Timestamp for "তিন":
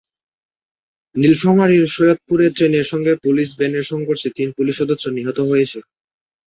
4.35-4.49